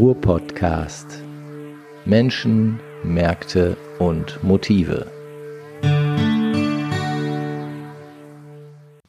[0.00, 1.06] Ruhr-Podcast.
[2.06, 5.06] Menschen, Märkte und Motive.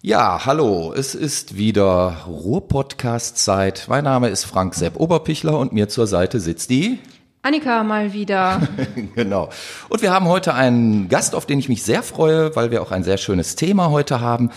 [0.01, 3.85] Ja, hallo, es ist wieder Ruhr-Podcast-Zeit.
[3.87, 6.99] Mein Name ist Frank Sepp Oberpichler und mir zur Seite sitzt die
[7.41, 8.67] Annika mal wieder.
[9.15, 9.47] genau.
[9.87, 12.91] Und wir haben heute einen Gast, auf den ich mich sehr freue, weil wir auch
[12.91, 14.49] ein sehr schönes Thema heute haben.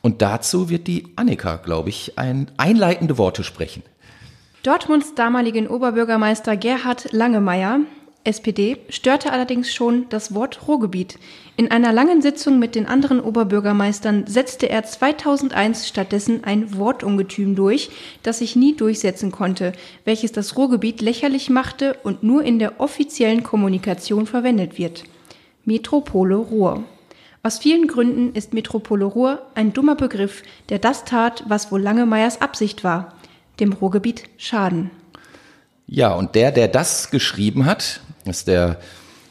[0.00, 3.82] Und dazu wird die Annika, glaube ich, ein einleitende Worte sprechen.
[4.62, 7.80] Dortmunds damaligen Oberbürgermeister Gerhard Langemeyer,
[8.22, 11.18] SPD, störte allerdings schon das Wort Ruhrgebiet.
[11.56, 17.90] In einer langen Sitzung mit den anderen Oberbürgermeistern setzte er 2001 stattdessen ein Wortungetüm durch,
[18.22, 19.72] das sich nie durchsetzen konnte,
[20.04, 25.02] welches das Ruhrgebiet lächerlich machte und nur in der offiziellen Kommunikation verwendet wird.
[25.64, 26.84] Metropole Ruhr.
[27.42, 32.40] Aus vielen Gründen ist Metropole Ruhr ein dummer Begriff, der das tat, was wohl Langemeyers
[32.40, 33.14] Absicht war,
[33.60, 34.90] dem Ruhrgebiet schaden.
[35.86, 38.78] Ja, und der, der das geschrieben hat, ist der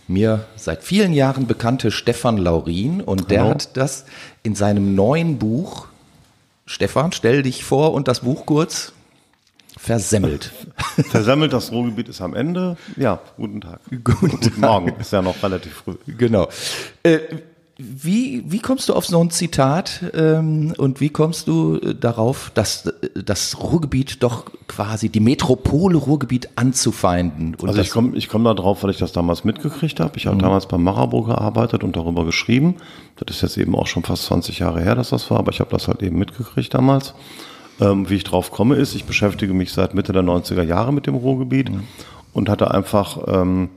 [0.08, 3.52] mir seit vielen Jahren bekannte Stefan Laurin und der Hallo.
[3.52, 4.06] hat das
[4.44, 5.88] in seinem neuen Buch,
[6.66, 8.94] Stefan, stell dich vor und das Buch kurz,
[9.78, 10.52] versemmelt.
[11.10, 12.78] Versemmelt, das Ruhrgebiet ist am Ende.
[12.98, 13.80] Ja, guten Tag.
[14.04, 15.96] Guten, guten Morgen, ist ja noch relativ früh.
[16.06, 16.50] Genau.
[17.04, 17.20] Äh,
[17.84, 22.52] wie, wie kommst du auf so ein Zitat ähm, und wie kommst du äh, darauf,
[22.54, 27.56] dass äh, das Ruhrgebiet doch quasi die Metropole Ruhrgebiet anzufeinden?
[27.56, 30.18] Und also ich komme ich komm da drauf, weil ich das damals mitgekriegt habe.
[30.18, 30.42] Ich habe mhm.
[30.42, 32.76] damals beim Marabo gearbeitet und darüber geschrieben.
[33.18, 35.60] Das ist jetzt eben auch schon fast 20 Jahre her, dass das war, aber ich
[35.60, 37.14] habe das halt eben mitgekriegt damals.
[37.80, 41.08] Ähm, wie ich drauf komme ist, ich beschäftige mich seit Mitte der 90er Jahre mit
[41.08, 41.84] dem Ruhrgebiet mhm.
[42.34, 43.18] und hatte einfach...
[43.28, 43.70] Ähm,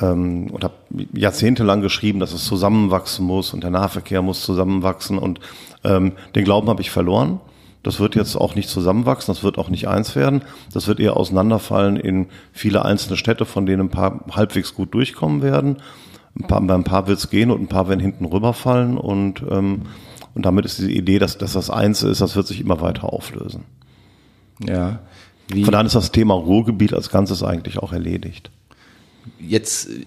[0.00, 0.74] ähm, und habe
[1.12, 5.40] jahrzehntelang geschrieben, dass es zusammenwachsen muss und der Nahverkehr muss zusammenwachsen und
[5.84, 7.40] ähm, den Glauben habe ich verloren.
[7.82, 10.42] Das wird jetzt auch nicht zusammenwachsen, das wird auch nicht eins werden.
[10.72, 15.42] Das wird eher auseinanderfallen in viele einzelne Städte, von denen ein paar halbwegs gut durchkommen
[15.42, 15.78] werden.
[16.38, 19.42] Ein paar, bei ein paar wird es gehen und ein paar werden hinten rüberfallen und,
[19.50, 19.82] ähm,
[20.34, 23.12] und damit ist diese Idee, dass, dass das eins ist, das wird sich immer weiter
[23.12, 23.64] auflösen.
[24.66, 25.00] Ja.
[25.48, 25.64] Wie?
[25.64, 28.50] Von daher ist das Thema Ruhrgebiet als Ganzes eigentlich auch erledigt
[29.38, 30.00] jetzt äh,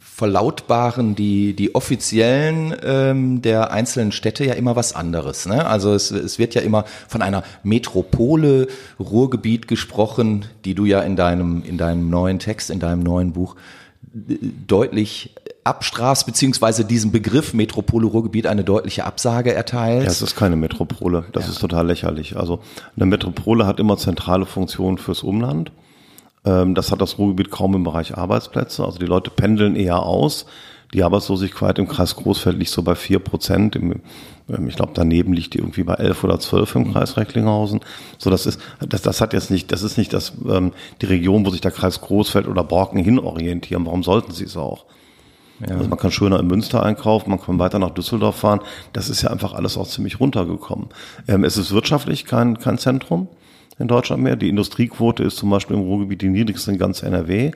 [0.00, 5.46] verlautbaren die, die offiziellen ähm, der einzelnen Städte ja immer was anderes.
[5.46, 5.66] Ne?
[5.66, 8.68] Also es, es wird ja immer von einer Metropole
[8.98, 13.56] Ruhrgebiet gesprochen, die du ja in deinem, in deinem neuen Text, in deinem neuen Buch
[14.14, 14.36] äh,
[14.66, 15.34] deutlich
[15.64, 20.04] abstrafst, beziehungsweise diesem Begriff Metropole Ruhrgebiet eine deutliche Absage erteilt.
[20.04, 21.24] Ja, es ist keine Metropole.
[21.32, 21.52] Das ja.
[21.52, 22.36] ist total lächerlich.
[22.36, 22.60] Also
[22.96, 25.70] eine Metropole hat immer zentrale Funktionen fürs Umland.
[26.44, 28.84] Ähm, das hat das Ruhrgebiet kaum im Bereich Arbeitsplätze.
[28.84, 30.46] Also die Leute pendeln eher aus.
[30.92, 33.76] Die Arbeitslosigkeit im Kreis Großfeld liegt so bei vier Prozent.
[33.76, 34.02] Ähm,
[34.66, 37.80] ich glaube, daneben liegt die irgendwie bei elf oder zwölf im Kreis Recklinghausen.
[38.18, 41.46] So, das ist, das, das hat jetzt nicht, das ist nicht das, ähm, die Region,
[41.46, 43.86] wo sich der Kreis Großfeld oder Borken hin orientieren.
[43.86, 44.84] Warum sollten sie es auch?
[45.60, 45.76] Ja.
[45.76, 48.60] Also man kann schöner in Münster einkaufen, man kann weiter nach Düsseldorf fahren.
[48.92, 50.88] Das ist ja einfach alles auch ziemlich runtergekommen.
[51.28, 53.28] Ähm, es ist wirtschaftlich kein, kein Zentrum
[53.82, 54.36] in Deutschland mehr.
[54.36, 57.52] Die Industriequote ist zum Beispiel im Ruhrgebiet die niedrigste in ganz NRW.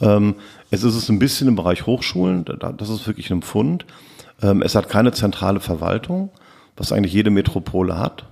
[0.00, 0.36] Ähm,
[0.70, 3.84] es ist es ein bisschen im Bereich Hochschulen, das ist wirklich ein Pfund.
[4.42, 6.30] Ähm, es hat keine zentrale Verwaltung,
[6.76, 8.24] was eigentlich jede Metropole hat.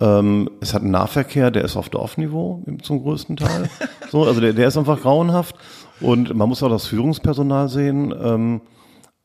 [0.00, 3.68] Ähm, es hat einen Nahverkehr, der ist auf Dorfniveau zum größten Teil.
[4.10, 5.56] so, also der, der ist einfach grauenhaft.
[6.00, 8.14] Und man muss auch das Führungspersonal sehen.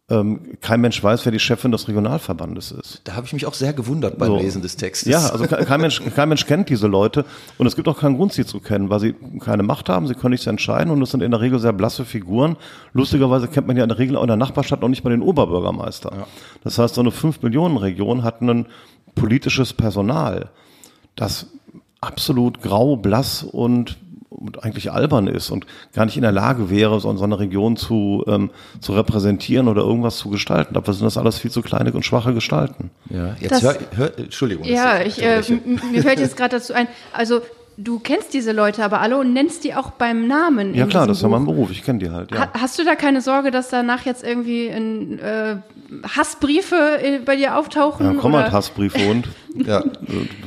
[0.08, 3.02] Ähm, kein Mensch weiß, wer die Chefin des Regionalverbandes ist.
[3.06, 4.38] Da habe ich mich auch sehr gewundert beim so.
[4.38, 5.12] Lesen des Textes.
[5.12, 7.26] Ja, also kein Mensch, kein Mensch kennt diese Leute
[7.58, 10.14] und es gibt auch keinen Grund, sie zu kennen, weil sie keine Macht haben, sie
[10.14, 12.56] können nichts entscheiden und es sind in der Regel sehr blasse Figuren.
[12.94, 15.24] Lustigerweise kennt man ja in der Regel auch in der Nachbarstadt noch nicht mal den
[15.24, 16.12] Oberbürgermeister.
[16.16, 16.28] Ja.
[16.64, 18.68] Das heißt, so eine 5-Millionen-Region hat ein
[19.16, 20.52] politisches Personal,
[21.16, 21.48] das
[22.00, 23.98] absolut grau, blass und
[24.62, 28.24] eigentlich albern ist und gar nicht in der Lage wäre, so, so eine Region zu,
[28.28, 30.74] ähm, zu repräsentieren oder irgendwas zu gestalten.
[30.74, 32.92] Dafür sind das alles viel zu kleine und schwache Gestalten.
[33.10, 34.66] Ja, jetzt das, hör, hör, Entschuldigung.
[34.66, 35.42] Ja, ich, äh,
[35.92, 37.42] mir fällt jetzt gerade dazu ein, also
[37.78, 40.74] du kennst diese Leute aber alle und nennst die auch beim Namen.
[40.74, 42.32] Ja klar, das ist ja mein Beruf, ich kenne die halt.
[42.32, 42.50] Ja.
[42.54, 45.58] hast du da keine Sorge, dass danach jetzt irgendwie ein, äh,
[46.16, 48.06] Hassbriefe äh, bei dir auftauchen?
[48.06, 49.28] Ja, komm halt Hassbriefe und
[49.66, 49.84] ja,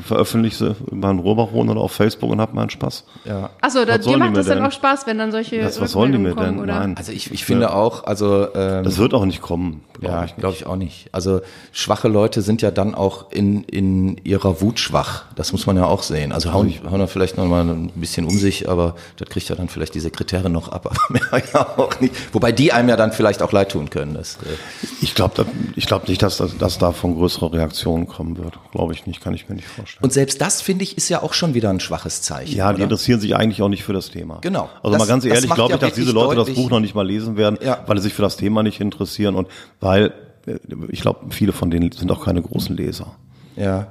[0.04, 3.04] veröffentliche sie über einen Rohrbachon oder auf Facebook und hab meinen Spaß.
[3.24, 3.50] Ja.
[3.60, 6.18] Achso, da, dir macht das dann auch Spaß, wenn dann solche das, Was sollen die
[6.18, 6.58] mir denn?
[6.58, 6.78] Oder?
[6.80, 6.94] Nein.
[6.96, 7.72] Also ich, ich finde ja.
[7.72, 9.82] auch, also ähm, Das wird auch nicht kommen.
[10.00, 11.08] Glaub ja, glaube ich auch nicht.
[11.12, 11.40] Also
[11.72, 15.24] schwache Leute sind ja dann auch in, in ihrer Wut schwach.
[15.36, 16.32] Das muss man ja auch sehen.
[16.32, 19.56] Also hauen, hauen da vielleicht noch mal ein bisschen um sich, aber das kriegt ja
[19.56, 22.14] dann vielleicht die Sekretärin noch ab, aber mehr ja auch nicht.
[22.34, 24.14] Wobei die einem ja dann vielleicht auch leid tun können.
[24.14, 24.56] Das, äh
[25.00, 25.46] ich glaube
[25.76, 28.58] ich glaub nicht, dass, dass, dass davon größere Reaktionen kommen wird.
[28.72, 30.02] Glaube ich ich nicht, kann ich mir nicht vorstellen.
[30.02, 32.56] Und selbst das, finde ich, ist ja auch schon wieder ein schwaches Zeichen.
[32.56, 32.84] Ja, die oder?
[32.84, 34.38] interessieren sich eigentlich auch nicht für das Thema.
[34.40, 34.68] Genau.
[34.82, 36.70] Also Das- mal ganz das ehrlich, glaube ja ich, dass diese Leute das deutlich- Buch
[36.70, 37.78] noch nicht mal lesen werden, Ja.
[37.86, 39.46] weil sie sich für das Thema nicht interessieren und
[39.88, 40.12] weil,
[40.46, 40.58] äh,
[40.90, 43.16] ich glaube, viele von denen sind auch keine großen Leser.
[43.56, 43.90] Ja.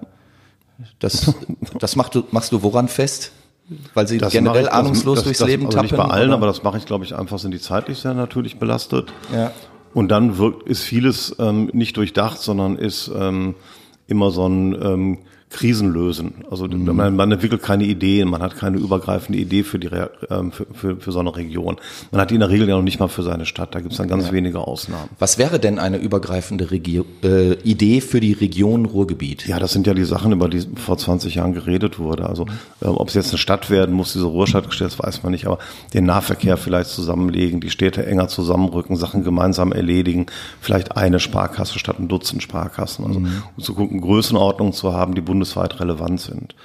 [0.99, 1.33] Das,
[1.79, 3.31] das machst du, machst du woran fest?
[3.93, 5.89] Weil sie Das generell ich- ahnungslos das, durchs das, Leben also tappen?
[5.91, 6.37] nicht bei allen, oder?
[6.37, 9.11] aber das mache ich, glaube ich, einfach, sind die zeitlich sehr natürlich belastet.
[9.33, 9.51] Ja.
[9.93, 13.55] Und dann wirkt, ist vieles ähm, nicht durchdacht, sondern ist ähm,
[14.05, 15.17] immer so ein ähm,
[15.49, 16.43] Krisenlösen.
[16.51, 16.95] Also Mhm.
[16.95, 20.67] man, man entwickelt keine Ideen, man hat keine übergreifende Idee für, die, Re- ähm, für,
[20.73, 21.77] für, für so eine Region.
[22.11, 23.93] Man hat die in der Regel ja noch nicht mal für seine Stadt, da gibt
[23.93, 25.09] es dann ganz wenige Ausnahmen.
[25.19, 29.47] Was wäre denn eine übergreifende Regio äh, Idee für die Region Ruhrgebiet?
[29.47, 32.27] Ja, das sind ja die Sachen, über die vor 20 Jahren geredet wurde.
[32.27, 32.45] Also
[32.81, 35.59] äh, ob es jetzt eine Stadt werden muss, diese Ruhrstadtgeschichte, das weiß man nicht, aber
[35.93, 40.25] den Nahverkehr vielleicht zusammenlegen, die Städte enger zusammenrücken, Sachen gemeinsam erledigen,
[40.59, 43.05] vielleicht eine Sparkasse statt ein Dutzend Sparkassen.
[43.05, 46.55] Also um zu gucken, Größenordnungen zu haben, die bundesweit relevant sind.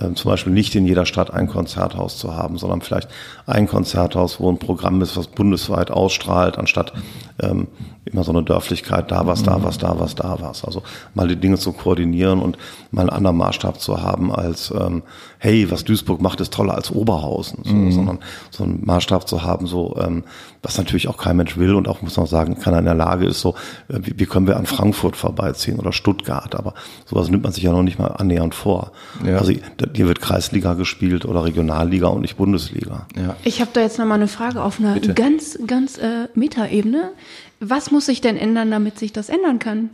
[0.00, 3.08] Ähm, zum Beispiel nicht in jeder Stadt ein Konzerthaus zu haben, sondern vielleicht
[3.46, 6.94] ein Konzerthaus, wo ein Programm ist, was bundesweit ausstrahlt, anstatt
[7.40, 7.68] ähm,
[8.06, 10.64] immer so eine Dörflichkeit, da was, da was, da was, da was.
[10.64, 10.82] Also
[11.14, 12.56] mal die Dinge zu koordinieren und
[12.90, 15.02] mal einen anderen Maßstab zu haben als, ähm,
[15.38, 18.18] hey, was Duisburg macht, ist toller als Oberhausen, so, sondern
[18.50, 20.24] so einen Maßstab zu haben, so, ähm,
[20.62, 23.26] was natürlich auch kein Mensch will und auch, muss man sagen, keiner in der Lage
[23.26, 23.54] ist, so,
[23.88, 26.74] äh, wie, wie können wir an Frankfurt vorbeiziehen oder Stuttgart, aber
[27.06, 28.92] sowas nimmt man sich ja noch nicht mal annähernd vor.
[29.24, 29.38] Ja.
[29.38, 33.06] Also hier wird Kreisliga gespielt oder Regionalliga und nicht Bundesliga.
[33.16, 33.36] Ja.
[33.44, 35.14] Ich habe da jetzt nochmal eine Frage auf einer Bitte.
[35.14, 37.12] ganz, ganz äh, Metaebene.
[37.60, 39.90] Was muss sich denn ändern, damit sich das ändern kann?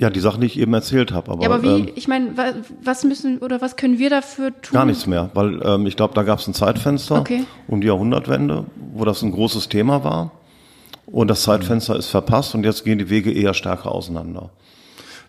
[0.00, 1.32] Ja, die Sachen, die ich eben erzählt habe.
[1.32, 2.54] Aber, Ja, aber wie, ähm, ich meine, wa-
[2.84, 4.72] was müssen oder was können wir dafür tun?
[4.72, 7.44] Gar nichts mehr, weil ähm, ich glaube, da gab es ein Zeitfenster Okay.
[7.66, 8.64] um die Jahrhundertwende,
[8.94, 10.30] wo das ein großes Thema war.
[11.06, 14.50] Und das Zeitfenster ist verpasst und jetzt gehen die Wege eher stärker auseinander.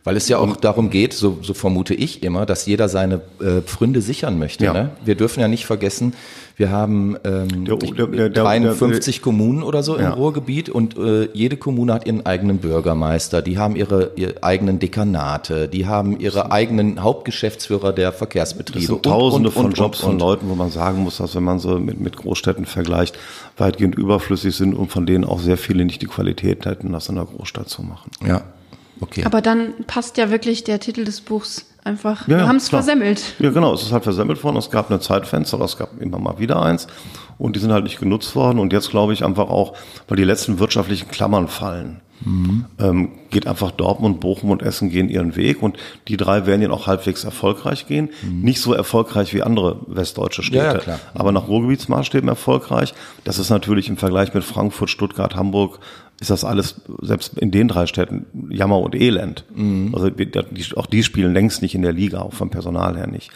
[0.03, 3.61] Weil es ja auch darum geht, so, so vermute ich immer, dass jeder seine äh,
[3.61, 4.65] Pfründe sichern möchte.
[4.65, 4.73] Ja.
[4.73, 4.91] Ne?
[5.03, 6.13] Wir dürfen ja nicht vergessen,
[6.59, 10.09] wir haben ähm, Der- der- der- der- 53 Kommunen oder so im Ja.
[10.13, 15.69] Ruhrgebiet und äh, jede Kommune hat ihren eigenen Bürgermeister, die haben ihre, ihre eigenen Dekanate,
[15.69, 18.79] die haben ihre eigenen Hauptgeschäftsführer der Verkehrsbetriebe.
[18.79, 20.19] Es sind und- tausende und- von und- Jobs und- von und.
[20.19, 23.17] Leuten, wo man sagen muss, dass wenn man so mit, mit Großstädten vergleicht,
[23.57, 27.15] weitgehend überflüssig sind und von denen auch sehr viele nicht die Qualität hätten, das in
[27.15, 28.11] der Großstadt zu machen.
[28.27, 28.41] Ja,
[28.99, 29.23] okay.
[29.23, 32.27] Aber dann passt ja wirklich der Titel des Buchs einfach.
[32.27, 33.35] Ja, wir haben es versemmelt.
[33.39, 34.57] Ja, genau, es ist halt versemmelt worden.
[34.57, 36.87] Es gab eine Zeitfenster, aber es gab immer mal wieder eins.
[37.37, 38.59] Und die sind halt nicht genutzt worden.
[38.59, 39.75] Und jetzt glaube ich einfach auch,
[40.07, 42.01] weil die letzten wirtschaftlichen Klammern fallen,
[42.79, 45.63] ähm, geht einfach Dortmund, Bochum und Essen gehen ihren Weg.
[45.63, 45.77] Und
[46.09, 48.09] die drei werden ja auch halbwegs erfolgreich gehen.
[48.29, 50.65] Nicht so erfolgreich wie andere westdeutsche Städte.
[50.65, 50.99] Ja, ja, klar.
[51.13, 52.93] Aber nach Ruhrgebietsmaßstäben erfolgreich.
[53.23, 55.79] Das ist natürlich im Vergleich mit Frankfurt, Stuttgart, Hamburg,
[56.19, 59.45] ist das alles, selbst in den drei Städten, Jammer und Elend.
[59.93, 63.07] Also wir- die, auch die spielen längst nicht in der Liga, auch vom Personal her
[63.07, 63.31] nicht.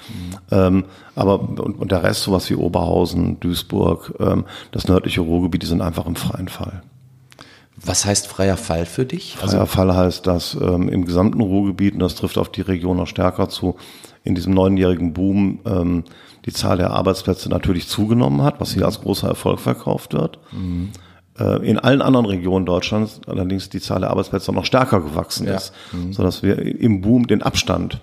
[0.51, 0.85] Ähm,
[1.15, 5.81] aber und, und der Rest, sowas wie Oberhausen, Duisburg, ähm, das nördliche Ruhrgebiet, die sind
[5.81, 6.83] einfach im freien Fall.
[7.85, 9.35] Was heißt freier Fall für dich?
[9.37, 13.07] Freier Fall heißt, dass ähm, im gesamten Ruhrgebiet, und das trifft auf die Region noch
[13.07, 13.75] stärker zu,
[14.23, 16.03] in diesem neunjährigen Boom ähm,
[16.45, 20.37] die Zahl der Arbeitsplätze natürlich zugenommen hat, was hier als großer Erfolg verkauft wird.
[20.53, 20.57] Äh,
[21.63, 25.55] in allen anderen Regionen Deutschlands allerdings die Zahl der Arbeitsplätze noch stärker gewachsen Ja.
[25.55, 25.73] ist,
[26.11, 28.01] sodass wir im Boom den Abstand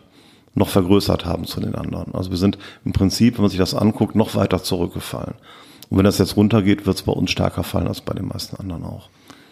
[0.57, 2.13] noch vergrößert haben zu den anderen.
[2.13, 5.35] Also wir sind im Prinzip, wenn man sich das anguckt, noch weiter zurückgefallen.
[5.91, 8.57] Und wenn das jetzt runtergeht, wird es bei uns stärker fallen als bei den meisten
[8.57, 9.09] anderen auch.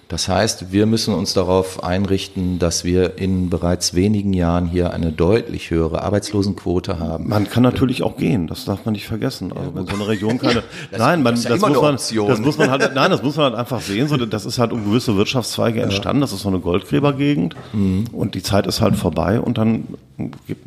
[0.08, 5.12] Das heißt, wir müssen uns darauf einrichten, dass wir in bereits wenigen Jahren hier eine
[5.12, 7.28] deutlich höhere Arbeitslosenquote haben.
[7.28, 9.52] Man kann natürlich auch gehen, das darf man nicht vergessen.
[9.54, 10.62] Also wenn so eine Region keine,
[10.96, 13.36] nein, man, das das, ja immer muss man, das muss man halt, nein, das muss
[13.36, 14.08] man halt einfach sehen.
[14.08, 16.22] So, das ist halt um gewisse Wirtschaftszweige entstanden.
[16.22, 18.06] Das ist so eine Goldgräbergegend Mhm.
[18.12, 19.84] und die Zeit ist halt vorbei und dann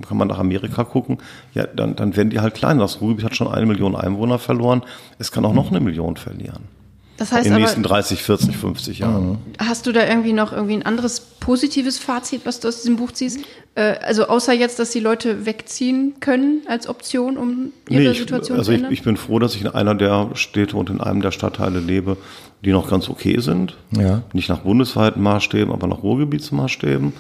[0.07, 1.17] kann man nach Amerika gucken.
[1.55, 2.81] Ja, dann, dann werden die halt kleiner.
[2.81, 4.83] Das Ruhrgebiet hat schon eine Million Einwohner verloren.
[5.17, 6.80] Es kann auch noch eine Million verlieren
[7.21, 9.37] Das heißt in den nächsten 30, 40, 50 Jahren.
[9.59, 13.11] hast du da irgendwie noch irgendwie ein anderes positives Fazit, was du aus diesem Buch
[13.11, 13.41] ziehst?
[13.75, 18.17] Äh, also außer jetzt, dass die Leute wegziehen können als Option, um ihre Nee, ich,
[18.17, 18.91] Situation also zu ich, ändern?
[18.91, 22.17] ich bin froh, dass ich in einer der Städte und in einem der Stadtteile lebe,
[22.65, 23.77] die noch ganz okay sind.
[23.95, 24.23] Ja.
[24.33, 27.13] Nicht nach bundesweiten Maßstäben, aber nach Ruhrgebietsmaßstäben.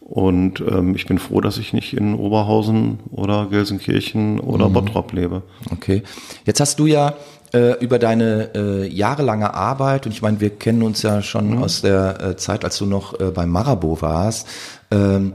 [0.00, 5.42] Und ähm, ich bin froh, dass ich nicht in Oberhausen oder Gelsenkirchen oder Bottrop lebe.
[5.70, 6.02] Okay.
[6.44, 7.14] Jetzt hast du ja
[7.52, 11.82] äh, über deine äh, jahrelange Arbeit, und ich meine, wir kennen uns ja schon aus
[11.82, 14.46] der äh, Zeit, als du noch äh, beim Marabo warst,
[14.90, 15.32] ähm,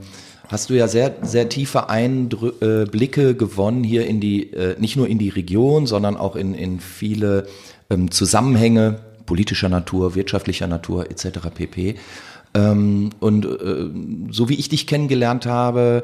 [0.47, 4.95] hast du ja sehr, sehr tiefe Eindrü äh, Blicke gewonnen hier in die, äh, nicht
[4.95, 7.47] nur in die Region, sondern auch in, in viele
[7.89, 11.39] ähm, Zusammenhänge politischer Natur, wirtschaftlicher Natur etc.
[11.53, 11.95] pp.
[12.53, 13.47] Ähm, und
[14.29, 16.03] so wie ich dich kennengelernt habe,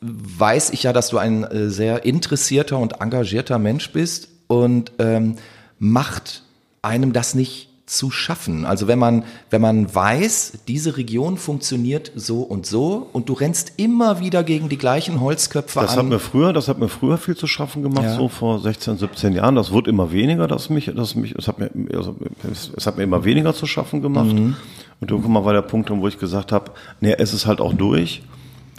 [0.00, 4.28] weiß ich ja, dass du ein sehr interessierter und engagierter Mensch bist
[4.62, 5.36] und ähm,
[5.78, 6.42] macht
[6.82, 8.64] einem das nicht zu schaffen.
[8.64, 13.74] Also wenn man, wenn man weiß, diese Region funktioniert so und so und du rennst
[13.76, 15.98] immer wieder gegen die gleichen Holzköpfe Das an.
[15.98, 18.16] hat mir früher, das hat mir früher viel zu schaffen gemacht, Ja.
[18.16, 19.54] so vor 16, 17 Jahren.
[19.54, 22.16] Das wird immer weniger, dass mich, dass mich, es hat mir, also,
[22.50, 24.32] es, es hat mir immer weniger zu schaffen gemacht.
[24.32, 24.56] Mhm.
[25.00, 26.70] Und irgendwann mal war der Punkt, wo ich gesagt habe,
[27.02, 28.22] nee, es ist halt auch durch.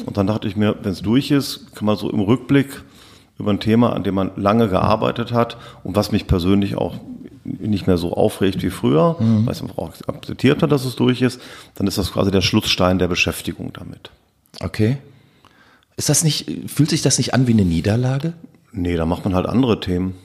[0.08, 2.82] Und dann dachte ich mir, wenn es durch ist, kann man so im Rückblick
[3.38, 6.96] über ein Thema, an dem man lange gearbeitet hat und was mich persönlich auch
[7.44, 9.46] nicht mehr so aufregt wie früher, Mhm.
[9.46, 11.39] weil einfach auch akzeptiert hat, dass es durch ist,
[11.75, 14.10] dann ist das quasi der Schlussstein der Beschäftigung damit.
[14.63, 14.98] Okay.
[15.98, 18.34] Ist das nicht, fühlt sich das nicht an wie eine Niederlage?
[18.72, 20.15] Nee, da macht man halt andere Themen.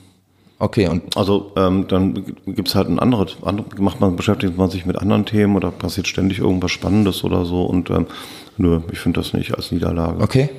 [0.59, 4.85] Okay, und Also ähm, dann gibt's halt ein anderes, andere, macht man, beschäftigt man sich
[4.85, 8.05] mit anderen Themen oder passiert ständig irgendwas Spannendes oder so und ähm,
[8.57, 10.21] nö, ich finde das nicht als Niederlage.
[10.23, 10.49] okay.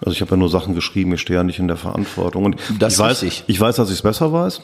[0.00, 2.44] Also ich habe ja nur Sachen geschrieben, ich stehe ja nicht in der Verantwortung.
[2.44, 3.44] Und Das ich weiß, richtig.
[3.46, 4.60] ich weiß, dass ich es besser weiß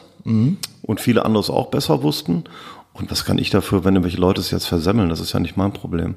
[0.83, 2.43] und viele andere es auch besser wussten.
[2.93, 5.09] Und was kann ich dafür, wenn irgendwelche Leute es jetzt versemmeln?
[5.09, 6.15] Das ist ja nicht mein Problem.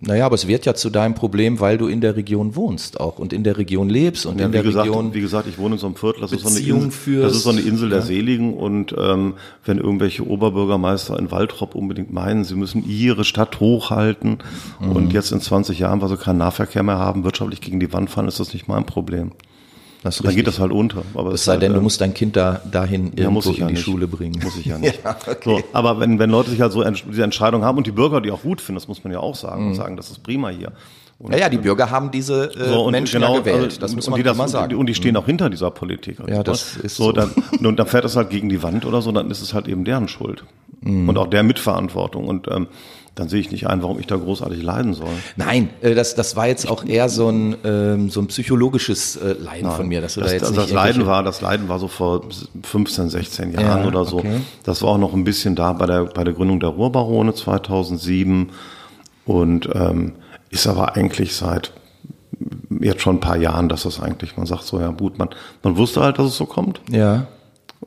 [0.00, 3.18] Naja, aber es wird ja zu deinem Problem, weil du in der Region wohnst auch
[3.20, 5.14] und in der Region lebst und Ja, in wie, der gesagt, Region.
[5.14, 7.24] wie gesagt, ich wohne in so einem Viertel, das ist so eine Insel, führst.
[7.30, 9.34] das ist so eine Insel der Seligen und ähm,
[9.64, 14.38] wenn irgendwelche Oberbürgermeister in Waltrop unbedingt meinen, sie müssen ihre Stadt hochhalten
[14.80, 14.90] Mhm.
[14.96, 18.10] und jetzt in 20 Jahren, weil sie keinen Nahverkehr mehr haben, wirtschaftlich gegen die Wand
[18.10, 19.30] fahren, ist das nicht mein Problem.
[20.04, 21.02] Das Dann geht das halt unter.
[21.14, 23.50] Aber es sei halt, denn, du ähm, musst dein Kind da dahin ja, muss irgendwo
[23.50, 23.84] ich ja in die nicht.
[23.84, 24.38] Schule bringen.
[24.42, 25.02] Muss ich ja nicht.
[25.02, 25.36] Ja, okay.
[25.44, 28.30] so, aber wenn, wenn Leute sich halt so diese Entscheidung haben und die Bürger die
[28.30, 29.68] auch gut finden, das muss man ja auch sagen Mhm.
[29.70, 30.72] und sagen, das ist prima hier.
[31.18, 33.62] Und, Naja, die Bürger haben diese äh, so, und Menschen genau, gewählt.
[33.64, 34.74] also, das muss man die das, immer sagen.
[34.76, 36.18] Und die stehen auch hinter dieser Politik.
[36.28, 37.04] Ja, das ist so.
[37.04, 37.12] so.
[37.12, 37.30] Dann,
[37.64, 39.84] und dann fährt das halt gegen die Wand oder so, dann ist es halt eben
[39.84, 40.44] deren Schuld.
[40.80, 41.08] Mhm.
[41.08, 42.26] Und auch der Mitverantwortung.
[42.26, 42.66] Und ähm,
[43.14, 45.08] dann sehe ich nicht ein, warum ich da großartig leiden soll.
[45.36, 49.34] Nein, äh, das, das war jetzt auch eher so ein, ähm, so ein psychologisches äh,
[49.34, 51.78] Leiden von mir, dass du das, da jetzt nicht das Leiden war, das Leiden war
[51.78, 52.22] so vor
[52.62, 54.18] 15, 16 Jahren Ja, oder so.
[54.18, 54.40] okay.
[54.64, 58.50] Das war auch noch ein bisschen da bei der, bei der Gründung der Ruhrbarone 2007
[59.26, 60.12] und ähm,
[60.50, 61.72] ist aber eigentlich seit
[62.80, 65.28] jetzt schon ein paar Jahren, dass das eigentlich, man sagt so, ja gut, man,
[65.62, 66.80] man wusste halt, dass es so kommt.
[66.90, 67.26] Ja,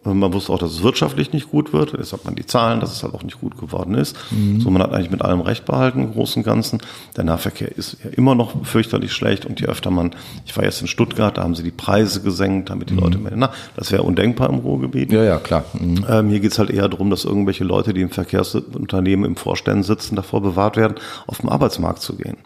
[0.04, 1.94] Man wusste auch, dass es wirtschaftlich nicht gut wird.
[1.94, 4.16] Jetzt hat man die Zahlen, dass es halt auch nicht gut geworden ist.
[4.32, 4.62] Mhm.
[4.62, 6.80] So, man hat eigentlich mit allem Recht behalten, im Großen und Ganzen.
[7.16, 9.46] Der Nahverkehr ist ja immer noch fürchterlich schlecht.
[9.46, 12.70] Und je öfter man, ich war jetzt in Stuttgart, da haben sie die Preise gesenkt,
[12.70, 15.10] damit die Leute mehr, na, das wäre undenkbar im Ruhrgebiet.
[15.10, 15.16] Mhm.
[15.16, 15.66] ja, ja, klar.
[15.74, 16.06] Mhm.
[16.10, 20.16] Ähm, hier geht's halt eher darum, dass irgendwelche Leute, die im Verkehrsunternehmen im Vorständen sitzen,
[20.16, 22.38] davor bewahrt werden, auf den Arbeitsmarkt zu gehen.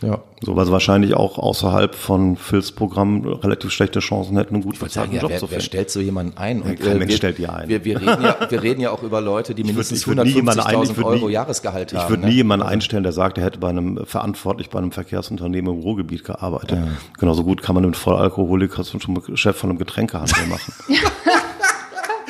[0.00, 0.20] Ja.
[0.40, 4.74] So, weil sie wahrscheinlich auch außerhalb von Phils Programm relativ schlechte Chancen hätten, einen gut
[4.76, 5.64] Ich wollte sagen, bezahlten ja, Job wer, zu wer finden.
[5.66, 6.62] stellt so jemanden ein?
[6.62, 7.68] Und, kein äh, Mensch wir, stellt die ein.
[7.68, 10.30] Wir, wir, reden ja, wir reden ja auch über Leute, die mindestens ich würd nie
[10.30, 12.02] jemanden ein- ich 150.000 würd Euro nie- Jahresgehalt haben.
[12.04, 12.28] Ich würde ne?
[12.30, 16.24] nie jemanden einstellen, der sagt, er hätte bei einem verantwortlich bei einem Verkehrsunternehmen im Ruhrgebiet
[16.24, 16.78] gearbeitet.
[17.18, 19.00] Genauso gut kann man einen Vollalkoholiker zum
[19.36, 20.72] Chef von einem Getränkehandel machen.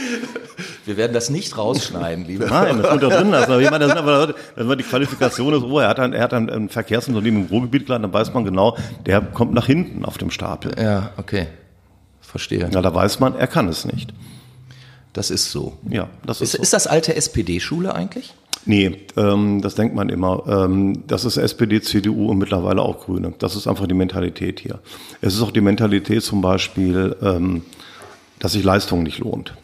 [0.85, 2.47] Wir werden das nicht rausschneiden, liebe.
[2.47, 3.53] Nein, das wird da drin lassen.
[3.53, 6.13] Aber ich meine, das sind aber wenn man die Qualifikation ist, oh, er hat ein,
[6.13, 9.67] er hat ein, ein Verkehrsunternehmen im Ruhrgebiet geladen, dann weiß man genau, der kommt nach
[9.67, 10.73] hinten auf dem Stapel.
[10.81, 11.47] Ja, okay.
[12.21, 12.69] Verstehe.
[12.73, 14.13] Ja, da weiß man, er kann es nicht.
[15.13, 15.75] Das ist so.
[15.89, 16.63] Ja, das ist, Ist, so.
[16.63, 18.35] ist das alte SPD-Schule eigentlich?
[18.65, 20.45] Nee, ähm, das denkt man immer.
[20.47, 23.35] Ähm, das ist SPD, CDU und mittlerweile auch Grüne.
[23.39, 24.79] Das ist einfach die Mentalität hier.
[25.21, 27.63] Es ist auch die Mentalität zum Beispiel, ähm,
[28.39, 29.55] dass sich Leistung nicht lohnt.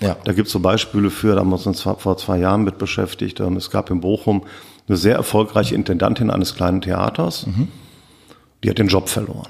[0.00, 0.16] Ja.
[0.24, 3.40] Da gibt es so Beispiele für, da haben wir uns vor zwei Jahren mit beschäftigt.
[3.40, 4.44] Ähm, es gab in Bochum
[4.88, 7.46] eine sehr erfolgreiche Intendantin eines kleinen Theaters.
[8.64, 9.48] Die hat den Job verloren.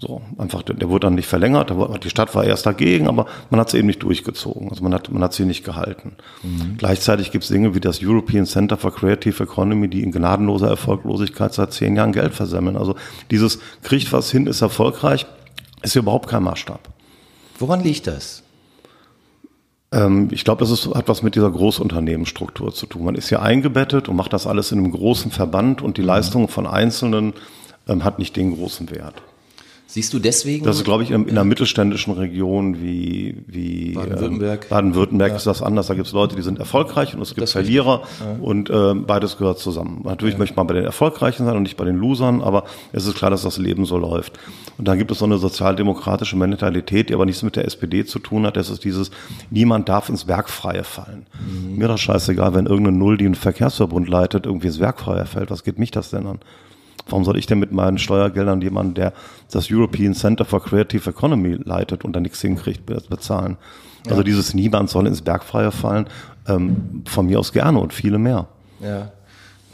[0.00, 1.72] So, einfach, der, wurde dann nicht verlängert,
[2.04, 4.70] die Stadt war erst dagegen, aber man hat es eben nicht durchgezogen.
[4.70, 6.12] Also man hat, man hat sie nicht gehalten.
[6.76, 11.52] Gleichzeitig gibt es Dinge wie das European Center for Creative Economy, die in gnadenloser Erfolglosigkeit
[11.52, 12.76] seit zehn Jahren Geld versemmeln.
[12.76, 12.94] Also
[13.32, 15.26] dieses kriegt was hin, ist erfolgreich,
[15.82, 16.80] ist überhaupt kein Maßstab.
[17.58, 18.44] Woran liegt das?
[19.92, 23.04] Ähm, ich glaube, das ist, hat was mit dieser Großunternehmensstruktur zu tun.
[23.04, 26.48] Man ist hier eingebettet und macht das alles in einem großen Verband und die Leistung
[26.48, 27.34] von Einzelnen
[27.86, 29.22] ähm, hat nicht den großen Wert.
[29.90, 30.66] Siehst du deswegen?
[30.66, 34.64] Das ist, glaube ich, in, in einer mittelständischen Region wie, wie Baden-Württemberg.
[34.64, 35.86] Ähm, Baden-Württemberg ist das anders.
[35.86, 38.02] Da gibt es Leute, die sind erfolgreich und es gibt Das Verlierer
[38.42, 40.02] und ähm, beides gehört zusammen.
[40.04, 43.16] Natürlich möchte man bei den Erfolgreichen sein und nicht bei den Losern, aber es ist
[43.16, 44.38] klar, dass das Leben so läuft.
[44.76, 48.18] Und dann gibt es so eine sozialdemokratische Mentalität, die aber nichts mit der SPD zu
[48.18, 48.58] tun hat.
[48.58, 49.10] Das ist dieses,
[49.48, 51.24] niemand darf ins Werkfreie fallen.
[51.74, 55.50] Mir das scheißegal, wenn irgendeine Null, die einen Verkehrsverbund leitet, irgendwie ins Werkfreie fällt.
[55.50, 56.40] Was geht mich das denn an?
[57.08, 59.12] Warum soll ich denn mit meinen Steuergeldern jemanden, der
[59.50, 63.56] das European Center for Creative Economy leitet und da nichts hinkriegt, be- bezahlen?
[64.08, 66.06] Also dieses Niemand soll ins Bergfreie fallen,
[66.46, 68.46] ähm, von mir aus gerne und viele mehr.
[68.80, 69.10] Ja.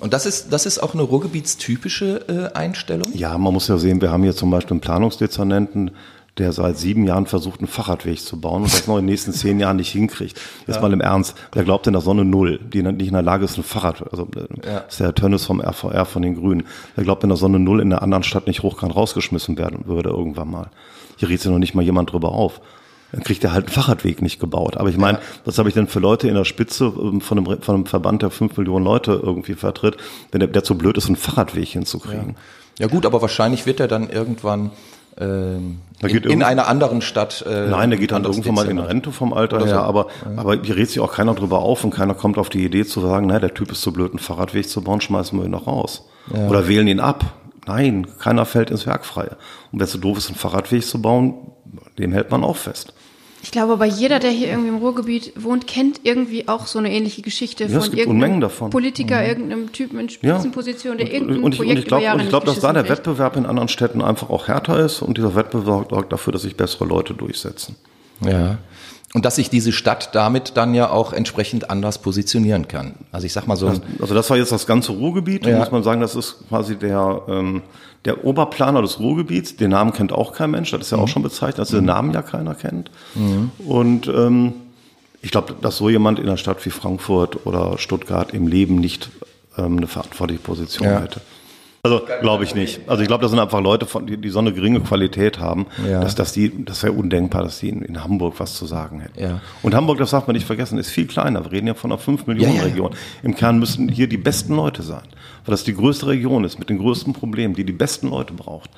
[0.00, 3.06] Und das ist, das ist auch eine ruhrgebietstypische äh, Einstellung?
[3.14, 5.92] Ja, man muss ja sehen, wir haben hier zum Beispiel einen Planungsdezernenten,
[6.38, 9.32] der seit sieben Jahren versucht, einen Fahrradweg zu bauen und das noch in den nächsten
[9.32, 10.40] zehn Jahren nicht hinkriegt.
[10.66, 10.82] Jetzt ja.
[10.82, 13.56] mal im Ernst, wer glaubt denn, dass Sonne Null, die nicht in der Lage ist,
[13.56, 14.78] ein Fahrrad, also äh, ja.
[14.78, 16.64] ist der Herr Tönnes vom RVR von den Grünen,
[16.96, 20.10] wer glaubt denn, dass Sonne Null in der anderen Stadt nicht hochkant rausgeschmissen werden würde
[20.10, 20.70] irgendwann mal.
[21.16, 22.60] Hier riecht sich noch nicht mal jemand drüber auf
[23.14, 24.76] dann kriegt er halt einen Fahrradweg nicht gebaut.
[24.76, 27.62] Aber ich meine, was habe ich denn für Leute in der Spitze ähm, von einem,
[27.62, 29.98] von einem Verband, der fünf Millionen Leute irgendwie vertritt,
[30.32, 32.34] wenn der, der zu blöd ist, einen Fahrradweg hinzukriegen?
[32.78, 32.86] Ja.
[32.86, 34.72] ja gut, aber wahrscheinlich wird er dann irgendwann
[35.18, 37.44] ähm, in, in einer anderen Stadt.
[37.46, 40.40] Äh, Nein, der geht dann irgendwann mal in Rente vom Alter her, aber, ja.
[40.40, 43.00] aber hier redet sich auch keiner drüber auf und keiner kommt auf die Idee zu
[43.00, 45.66] sagen, naja, der Typ ist zu blöd, einen Fahrradweg zu bauen, schmeißen wir ihn noch
[45.66, 46.08] raus.
[46.32, 46.48] Ja.
[46.48, 47.24] Oder wählen ihn ab.
[47.66, 49.36] Nein, keiner fällt ins Werkfreie.
[49.72, 51.52] Und wer zu doof ist, einen Fahrradweg zu bauen,
[51.98, 52.92] dem hält man auch fest.
[53.44, 56.90] Ich glaube aber jeder, der hier irgendwie im Ruhrgebiet wohnt, kennt irgendwie auch so eine
[56.90, 58.70] ähnliche Geschichte ja, von irgendeinem davon.
[58.70, 59.28] Politiker, mhm.
[59.28, 62.60] irgendeinem Typen in Spitzenposition, der irgendein und, und Projekt und ich glaube, ich glaube, dass
[62.60, 66.32] da der Wettbewerb in anderen Städten einfach auch härter ist und dieser Wettbewerb sorgt dafür,
[66.32, 67.76] dass sich bessere Leute durchsetzen.
[68.22, 68.56] Ja.
[69.14, 72.94] Und dass sich diese Stadt damit dann ja auch entsprechend anders positionieren kann.
[73.12, 73.72] Also ich sag mal so.
[74.00, 75.56] Also das war jetzt das ganze Ruhrgebiet, ja.
[75.56, 77.62] muss man sagen, das ist quasi der ähm,
[78.04, 81.08] der Oberplaner des Ruhrgebiets, den Namen kennt auch kein Mensch, das ist ja auch mhm.
[81.08, 82.90] schon bezeichnet, dass den Namen ja keiner kennt.
[83.14, 83.50] Mhm.
[83.66, 84.52] Und ähm,
[85.22, 89.08] ich glaube, dass so jemand in einer Stadt wie Frankfurt oder Stuttgart im Leben nicht
[89.56, 91.00] ähm, eine verantwortliche Position ja.
[91.00, 91.20] hätte.
[91.84, 92.80] Also glaube ich nicht.
[92.88, 95.66] Also ich glaube, das sind einfach Leute, von, die, die so eine geringe Qualität haben,
[95.86, 96.00] ja.
[96.00, 99.20] dass, dass die, das wäre undenkbar, dass die in, in, Hamburg was zu sagen hätten.
[99.20, 99.40] Ja.
[99.62, 101.44] Und Hamburg, das darf man nicht vergessen, ist viel kleiner.
[101.44, 102.94] Wir reden ja von einer 5 Millionen Region.
[103.22, 105.02] Im Kern müssen hier die besten Leute sein,
[105.44, 108.70] weil das die größte Region ist mit den größten Problemen, die die besten Leute braucht.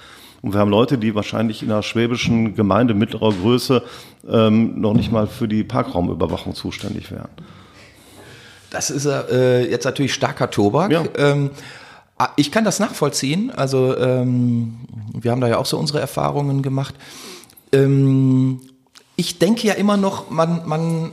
[0.43, 3.85] Und wir haben Leute, die wahrscheinlich in einer schwäbischen Gemeinde mittlerer Größe
[4.29, 7.29] ähm, noch nicht mal für die Parkraumüberwachung zuständig wären.
[8.71, 10.91] Das ist äh, jetzt natürlich starker Tobak.
[10.91, 11.05] Ja.
[11.17, 11.51] Ähm,
[12.37, 13.51] ich kann das nachvollziehen.
[13.51, 14.79] Also ähm,
[15.13, 16.95] wir haben da ja auch so unsere Erfahrungen gemacht.
[17.73, 18.61] Ähm,
[19.17, 21.13] ich denke ja immer noch, man, man,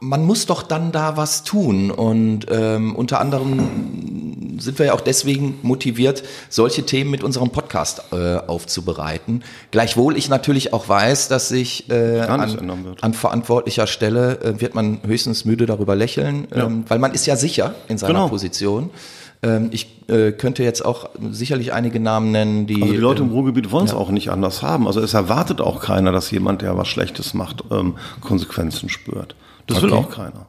[0.00, 1.90] man muss doch dann da was tun.
[1.90, 8.02] Und ähm, unter anderem sind wir ja auch deswegen motiviert, solche Themen mit unserem Podcast
[8.12, 9.42] äh, aufzubereiten.
[9.70, 15.00] Gleichwohl ich natürlich auch weiß, dass sich äh, an, an, verantwortlicher Stelle äh, wird man
[15.04, 16.66] höchstens müde darüber lächeln, ja.
[16.66, 18.28] ähm, weil man ist ja sicher in seiner genau.
[18.28, 18.90] Position.
[19.42, 22.80] Ähm, ich äh, könnte jetzt auch sicherlich einige Namen nennen, die.
[22.80, 23.98] Also die Leute im ähm, Ruhrgebiet wollen es ja.
[23.98, 24.86] auch nicht anders haben.
[24.86, 29.34] Also es erwartet auch keiner, dass jemand, der was Schlechtes macht, ähm, Konsequenzen spürt.
[29.66, 29.86] Das okay.
[29.86, 30.46] will auch keiner.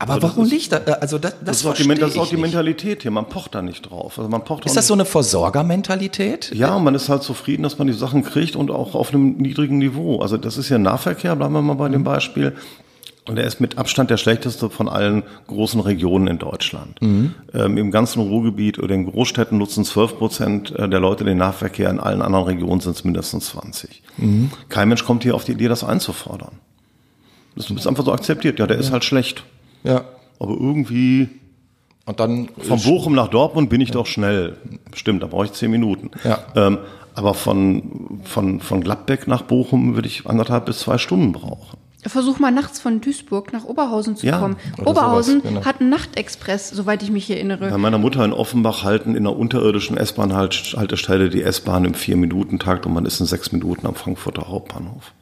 [0.00, 0.72] Aber also warum nicht?
[0.72, 3.10] Äh, also das, das, das, ist auch die, das ist auch die Mentalität hier.
[3.10, 4.16] Man pocht da nicht drauf.
[4.18, 6.52] Also man pocht ist das so eine Versorgermentalität?
[6.54, 9.78] Ja, man ist halt zufrieden, dass man die Sachen kriegt und auch auf einem niedrigen
[9.78, 10.20] Niveau.
[10.20, 12.54] Also das ist ja Nahverkehr, bleiben wir mal bei dem Beispiel.
[13.28, 17.00] Und er ist mit Abstand der schlechteste von allen großen Regionen in Deutschland.
[17.02, 17.34] Mhm.
[17.52, 21.90] Ähm, Im ganzen Ruhrgebiet oder in Großstädten nutzen 12 Prozent äh, der Leute den Nahverkehr,
[21.90, 24.02] in allen anderen Regionen sind es mindestens 20.
[24.16, 24.50] Mhm.
[24.68, 26.52] Kein Mensch kommt hier auf die Idee, das einzufordern.
[27.54, 28.58] Das ist einfach so akzeptiert.
[28.58, 28.80] Ja, der ja.
[28.80, 29.44] ist halt schlecht.
[29.84, 30.04] Ja.
[30.38, 31.28] Aber irgendwie
[32.08, 33.94] und dann von Bochum nach Dortmund bin ich ja.
[33.94, 34.56] doch schnell.
[34.94, 36.10] Stimmt, da brauche ich zehn Minuten.
[36.24, 36.38] Ja.
[36.56, 36.78] Ähm,
[37.14, 41.76] aber von, von, von Gladbeck nach Bochum würde ich anderthalb bis zwei Stunden brauchen.
[42.06, 44.56] Versuch mal nachts von Duisburg nach Oberhausen zu ja, kommen.
[44.84, 45.64] Oberhausen sowas, genau.
[45.64, 47.70] hat einen Nachtexpress, soweit ich mich erinnere.
[47.70, 52.94] Bei meiner Mutter in Offenbach halten in einer unterirdischen S-Bahn-Haltestelle die S-Bahn im Vier-Minuten-Takt und
[52.94, 55.12] man ist in sechs Minuten am Frankfurter Hauptbahnhof.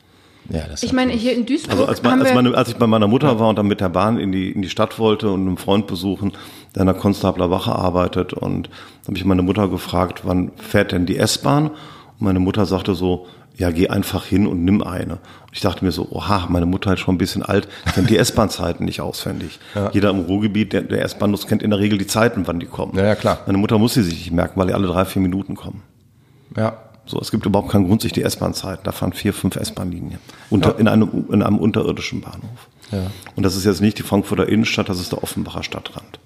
[0.51, 1.73] Ja, das ich meine, hier in Duisburg.
[1.73, 3.89] Also als, man, als, meine, als, ich bei meiner Mutter war und dann mit der
[3.89, 6.33] Bahn in die, in die Stadt wollte und einen Freund besuchen,
[6.75, 8.69] der in der Konstabler Wache arbeitet und
[9.07, 11.69] habe ich meine Mutter gefragt, wann fährt denn die S-Bahn?
[11.69, 15.15] Und meine Mutter sagte so, ja, geh einfach hin und nimm eine.
[15.15, 18.17] Und ich dachte mir so, oha, meine Mutter ist schon ein bisschen alt, kennt die
[18.19, 19.59] S-Bahn-Zeiten nicht auswendig.
[19.75, 19.91] Ja.
[19.93, 22.67] Jeder im Ruhrgebiet, der, der S-Bahn nutzt, kennt in der Regel die Zeiten, wann die
[22.67, 22.97] kommen.
[22.97, 23.41] Ja, ja, klar.
[23.47, 25.83] Meine Mutter muss sie sich nicht merken, weil die alle drei, vier Minuten kommen.
[26.55, 26.77] Ja.
[27.07, 28.83] So, es gibt überhaupt keinen Grund, sich die S-Bahn-Zeiten.
[28.85, 30.19] Da fahren vier, fünf S-Bahn-Linien.
[30.51, 30.79] Unter, ja.
[30.79, 32.69] in, einem, in einem unterirdischen Bahnhof.
[32.91, 33.11] Ja.
[33.37, 36.19] Und das ist jetzt nicht die Frankfurter Innenstadt, das ist der Offenbacher Stadtrand.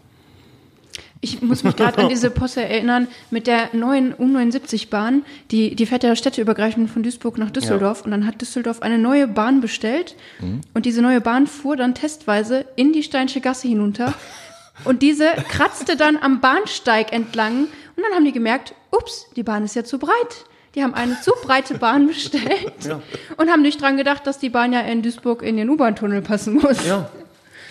[1.22, 5.22] Ich muss mich gerade an diese Posse erinnern mit der neuen U79-Bahn.
[5.50, 7.98] Die, die fährt ja städteübergreifend von Duisburg nach Düsseldorf.
[7.98, 8.04] Ja.
[8.06, 10.16] Und dann hat Düsseldorf eine neue Bahn bestellt.
[10.40, 10.62] Mhm.
[10.72, 14.14] Und diese neue Bahn fuhr dann testweise in die Steinsche Gasse hinunter.
[14.84, 17.64] Und diese kratzte dann am Bahnsteig entlang.
[17.64, 20.46] Und dann haben die gemerkt, ups, die Bahn ist ja zu breit.
[20.74, 23.02] Die haben eine zu breite Bahn bestellt ja.
[23.36, 26.54] und haben nicht dran gedacht, dass die Bahn ja in Duisburg in den U-Bahn-Tunnel passen
[26.54, 26.86] muss.
[26.86, 27.10] Ja,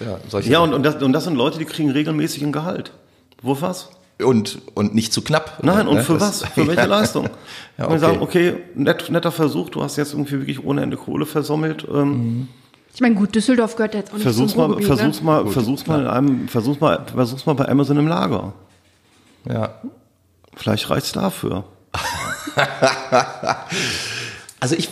[0.01, 2.91] ja, ja und, und, das, und das sind Leute, die kriegen regelmäßig ein Gehalt.
[3.41, 3.89] Wo was?
[4.21, 5.63] Und, und nicht zu knapp.
[5.63, 6.03] Nein, und ne?
[6.03, 6.49] für das, was?
[6.53, 6.87] Für welche ja.
[6.87, 7.25] Leistung?
[7.77, 7.85] ja, okay.
[7.85, 11.25] Und wir sagen, okay, net, netter Versuch, du hast jetzt irgendwie wirklich ohne Ende Kohle
[11.25, 11.87] versommelt.
[11.89, 12.47] Ähm, mhm.
[12.93, 15.25] Ich meine, gut, Düsseldorf gehört jetzt auch nicht Versuch's zum mal, Ruhrgebiet, versuch's ne?
[15.25, 18.53] mal, versuch's mal in einem, versuch's mal, versuch's mal bei Amazon im Lager.
[19.47, 19.75] Ja.
[20.55, 21.63] Vielleicht reicht's dafür.
[24.59, 24.89] Also ich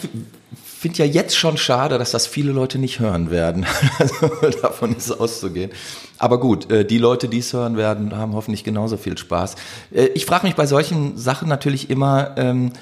[0.77, 3.65] finde ja jetzt schon schade, dass das viele Leute nicht hören werden.
[3.99, 5.71] Also davon ist auszugehen.
[6.17, 9.55] Aber gut, äh, die Leute, die es hören werden, haben hoffentlich genauso viel Spaß.
[9.91, 12.73] Äh, Ich frage mich bei solchen Sachen natürlich immer, ähm,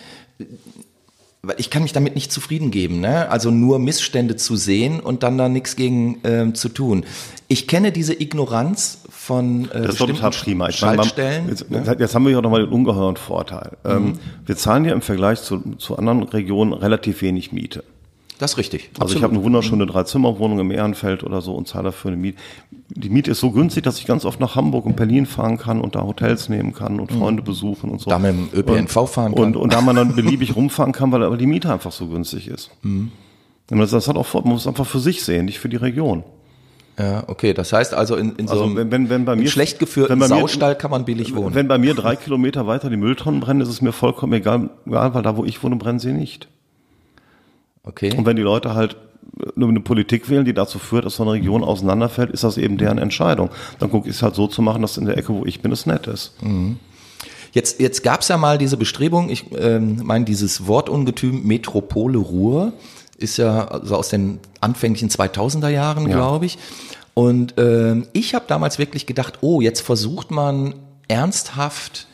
[1.57, 3.29] ich kann mich damit nicht zufrieden geben, ne?
[3.29, 7.05] Also nur Missstände zu sehen und dann da nichts gegen ähm, zu tun.
[7.47, 10.69] Ich kenne diese Ignoranz von äh, Das ist bestimmten total prima.
[10.69, 11.49] Ich meine, man- Schaltstellen.
[11.49, 11.95] jetzt, ne?
[11.99, 13.71] jetzt haben wir ja nochmal den ungeheuren Vorteil.
[13.83, 17.83] Ähm, wir zahlen ja im Vergleich zu, zu anderen Regionen relativ wenig Miete.
[18.37, 18.91] Das ist richtig.
[18.99, 22.37] Also ich habe eine wunderschöne Dreizimmerwohnung im Ehrenfeld oder so und zahle dafür eine Miete.
[22.89, 25.79] Die Miete ist so günstig, dass ich ganz oft nach Hamburg und Berlin fahren kann
[25.81, 28.09] und da Hotels nehmen kann und Freunde besuchen und so.
[28.09, 29.43] Da mit dem ÖPNV und, fahren kann.
[29.43, 32.47] Und, und da man dann beliebig rumfahren kann, weil aber die Miete einfach so günstig
[32.49, 32.69] ist.
[32.83, 33.11] Und
[33.69, 36.23] das, das hat auch man muss es einfach für sich sehen, nicht für die Region.
[36.97, 37.53] Ja, okay.
[37.53, 40.17] Das heißt also in, in so Also einem wenn, wenn, wenn bei mir schlecht geführten
[40.17, 41.53] mir- Saustall kann man billig wohnen.
[41.53, 45.13] Wenn bei mir drei Kilometer weiter die Mülltonnen brennen, ist es mir vollkommen egal, egal
[45.13, 46.47] weil da, wo ich wohne, brennen sie nicht.
[47.83, 48.15] okay.
[48.17, 48.95] Und wenn die Leute halt
[49.55, 52.77] nur eine Politik wählen, die dazu führt, dass so eine Region auseinanderfällt, ist das eben
[52.77, 53.49] deren Entscheidung.
[53.79, 55.71] Dann gucke ich es halt so zu machen, dass in der Ecke, wo ich bin,
[55.73, 56.33] es nett ist.
[57.51, 62.73] Jetzt, jetzt gab es ja mal diese Bestrebung, ich ähm, meine, dieses Wortungetüm Metropole Ruhr
[63.17, 66.15] ist ja also aus den anfänglichen 2000er Jahren, Ja.
[66.15, 66.57] glaube ich.
[67.13, 70.75] Und ähm, ich habe damals wirklich gedacht, oh, jetzt versucht man
[71.07, 72.07] ernsthaft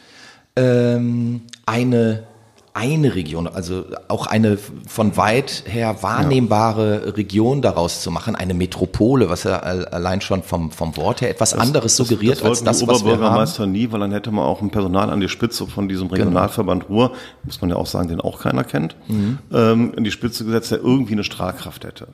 [0.56, 2.24] ähm, eine
[2.74, 4.58] eine Region, also auch eine
[4.88, 10.42] von weit her wahrnehmbare Region daraus zu machen, eine Metropole, was ja al- allein schon
[10.44, 13.12] vom, vom Wort her etwas anderes suggeriert das als wollten das, die was wir.
[13.14, 16.16] Oberbürgermeister nie, weil dann hätte man auch ein Personal an die Spitze von diesem Genau.
[16.24, 17.12] Regionalverband Ruhr,
[17.44, 19.40] muss man ja auch sagen, den auch keiner kennt, Mhm.
[19.54, 22.08] ähm, in die Spitze gesetzt, der irgendwie eine Strahlkraft hätte.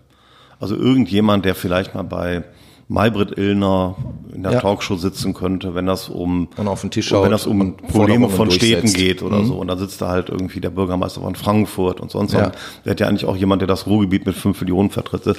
[0.59, 2.43] Also irgendjemand, der vielleicht mal bei
[2.89, 3.95] Maybrit Illner
[4.33, 4.59] in der Ja.
[4.61, 8.29] Talkshow sitzen könnte, wenn das um Und auf den Tisch wenn schaut das um Probleme
[8.29, 8.87] von Städten.
[8.87, 8.93] Mhm.
[8.93, 9.55] geht oder so.
[9.55, 12.47] Und dann sitzt da halt irgendwie der Bürgermeister von Frankfurt und sonst Ja.
[12.47, 12.51] was.
[12.85, 15.37] Der hat ja eigentlich auch jemand, der das Ruhrgebiet mit fünf Millionen vertritt.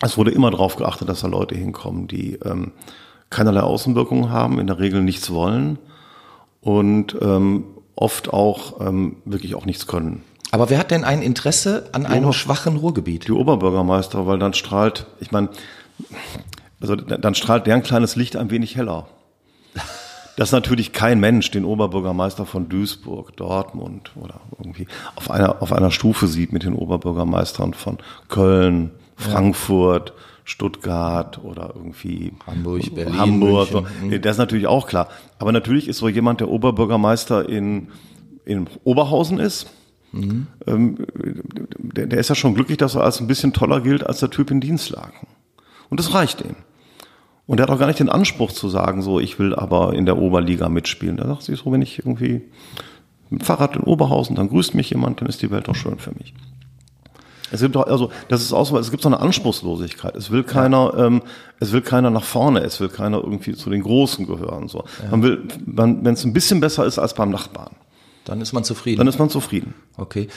[0.00, 2.72] Es wurde immer darauf geachtet, dass da Leute hinkommen, die ähm,
[3.30, 5.78] keinerlei Außenwirkungen haben, in der Regel nichts wollen
[6.60, 7.64] und ähm,
[7.94, 10.22] oft auch ähm, wirklich auch nichts können.
[10.50, 13.28] Aber wer hat denn ein Interesse an einem Ober- schwachen Ruhrgebiet?
[13.28, 15.48] Die Oberbürgermeister, weil dann strahlt, ich meine,
[16.82, 19.06] also dann strahlt deren kleines Licht ein wenig heller.
[20.36, 25.90] Dass natürlich kein Mensch den Oberbürgermeister von Duisburg, Dortmund oder irgendwie auf einer, auf einer
[25.90, 30.14] Stufe sieht mit den Oberbürgermeistern von Köln, Frankfurt,
[30.44, 33.72] Stuttgart oder irgendwie Hamburg, Berlin, Hamburg.
[33.72, 34.08] München.
[34.08, 35.08] Nee, Das ist natürlich auch klar.
[35.38, 37.88] Aber natürlich ist so jemand, der Oberbürgermeister in,
[38.44, 39.70] in Oberhausen ist,
[40.66, 40.96] ähm,
[41.78, 44.30] der, der ist ja schon glücklich, dass er als ein bisschen toller gilt als der
[44.30, 45.26] Typ in Dienstlagen.
[45.88, 46.56] Und das reicht ihm.
[47.46, 50.06] Und er hat auch gar nicht den Anspruch zu sagen, so, ich will aber in
[50.06, 51.18] der Oberliga mitspielen.
[51.18, 52.42] Er sagt sich so, wenn ich irgendwie
[53.30, 55.98] mit dem Fahrrad in Oberhausen, dann grüßt mich jemand, dann ist die Welt doch schön
[55.98, 56.34] für mich.
[57.50, 60.16] Es gibt doch, also, das ist auch so, es gibt so eine Anspruchslosigkeit.
[60.16, 61.20] Es will keiner, ähm,
[61.60, 64.84] es will keiner nach vorne, es will keiner irgendwie zu den Großen gehören, so.
[65.10, 67.72] Man will, wenn es ein bisschen besser ist als beim Nachbarn,
[68.24, 68.98] Dann ist man zufrieden.
[68.98, 69.74] dann ist man zufrieden.
[69.98, 70.28] okay.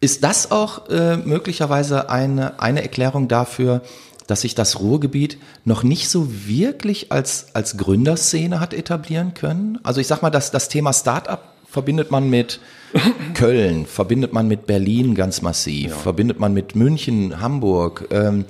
[0.00, 3.80] Ist das auch äh, möglicherweise eine, eine Erklärung dafür,
[4.26, 9.78] dass sich das Ruhrgebiet noch nicht so wirklich als, als Gründerszene hat etablieren können?
[9.82, 12.60] Also ich sag mal, das, das Thema Startup verbindet man mit
[13.34, 18.08] Köln, verbindet man mit Berlin ganz massiv, verbindet man mit München, Hamburg.
[18.10, 18.44] Ähm,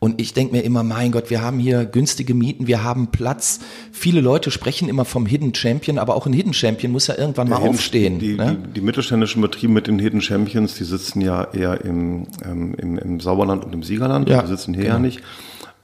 [0.00, 3.60] und ich denke mir immer, mein Gott, wir haben hier günstige Mieten, wir haben Platz.
[3.92, 7.50] Viele Leute sprechen immer vom Hidden Champion, aber auch ein Hidden Champion muss ja irgendwann
[7.50, 8.18] mal Hidden- aufstehen.
[8.18, 8.56] Die, ne?
[8.66, 12.98] die, die mittelständischen Betriebe mit den Hidden Champions, die sitzen ja eher im, ähm, im,
[12.98, 14.26] im Sauerland und im Siegerland.
[14.30, 14.94] Ja, die sitzen hier genau.
[14.94, 15.20] ja nicht.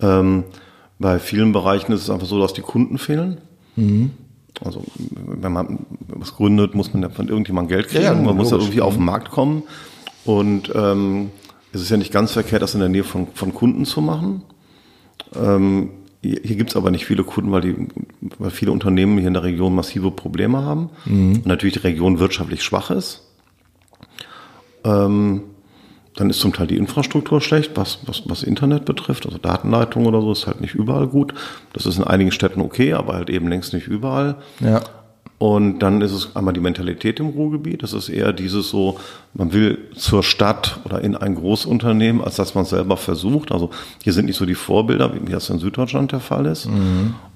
[0.00, 0.44] Ähm,
[0.98, 3.36] bei vielen Bereichen ist es einfach so, dass die Kunden fehlen.
[3.76, 4.12] Mhm.
[4.64, 4.82] Also
[5.26, 8.04] wenn man was gründet, muss man ja von irgendjemandem Geld kriegen.
[8.04, 9.62] Ja, ja, man muss ja irgendwie auf den Markt kommen.
[10.24, 11.30] Und ähm,
[11.76, 14.42] es ist ja nicht ganz verkehrt, das in der Nähe von, von Kunden zu machen.
[15.34, 15.90] Ähm,
[16.22, 17.88] hier gibt es aber nicht viele Kunden, weil, die,
[18.38, 20.90] weil viele Unternehmen hier in der Region massive Probleme haben.
[21.34, 23.22] Und natürlich die Region wirtschaftlich schwach ist.
[24.84, 25.42] Ähm,
[26.16, 29.26] dann ist zum Teil die Infrastruktur schlecht, was, was, was Internet betrifft.
[29.26, 31.34] Also Datenleitung oder so ist halt nicht überall gut.
[31.74, 34.36] Das ist in einigen Städten okay, aber halt eben längst nicht überall.
[34.60, 34.80] Ja.
[35.38, 37.82] Und dann ist es einmal die Mentalität im Ruhrgebiet.
[37.82, 38.98] Das ist eher dieses so,
[39.34, 43.52] man will zur Stadt oder in ein Großunternehmen, als dass man es selber versucht.
[43.52, 43.70] Also
[44.02, 46.66] hier sind nicht so die Vorbilder, wie das in Süddeutschland der Fall ist.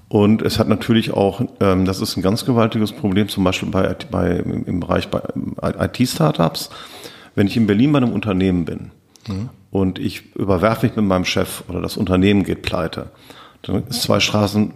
[0.09, 3.95] Und es hat natürlich auch, ähm, das ist ein ganz gewaltiges Problem, zum Beispiel bei,
[4.09, 5.21] bei im Bereich bei
[5.61, 6.69] IT-Startups.
[7.35, 8.91] Wenn ich in Berlin bei einem Unternehmen bin
[9.69, 13.11] und ich überwerfe mich mit meinem Chef oder das Unternehmen geht pleite,
[13.63, 14.73] dann ist zwei Straßen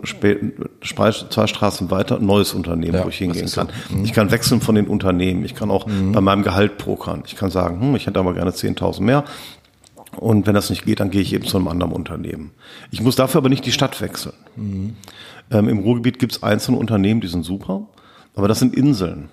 [0.84, 3.62] zwei Straßen weiter ein neues Unternehmen, Ja, wo ich hingehen ist so.
[3.62, 3.70] kann.
[4.04, 5.44] Ich kann wechseln von den Unternehmen.
[5.44, 7.24] Ich kann auch bei meinem Gehalt pokern.
[7.26, 9.24] Ich kann sagen, hm, ich hätte aber gerne 10.000 mehr.
[10.18, 12.52] Und wenn das nicht geht, dann gehe ich eben zu einem anderen Unternehmen.
[12.92, 14.34] Ich muss dafür aber nicht die Stadt wechseln.
[15.52, 17.82] Ähm, Im Ruhrgebiet gibt es einzelne Unternehmen, die sind super,
[18.36, 19.30] aber das sind Inseln.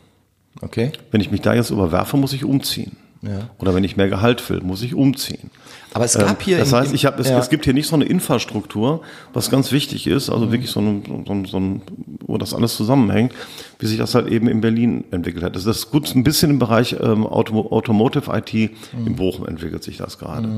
[0.60, 0.92] Okay.
[1.10, 2.96] Wenn ich mich da jetzt überwerfe, muss ich umziehen.
[3.22, 3.50] Ja.
[3.58, 5.50] Oder wenn ich mehr Gehalt will, muss ich umziehen.
[5.94, 6.56] Aber es gab hier.
[6.56, 7.38] Ähm, Das heißt, ich hab, es, ja.
[7.38, 11.24] es gibt hier nicht so eine Infrastruktur, was ganz wichtig ist, also wirklich so ein,
[11.26, 11.82] so, ein, so ein,
[12.26, 13.32] wo das alles zusammenhängt,
[13.78, 15.54] wie sich das halt eben in Berlin entwickelt hat.
[15.54, 19.98] Das ist gut ein bisschen im Bereich ähm, Auto, Automotive IT in Bochum entwickelt sich
[19.98, 20.48] das gerade.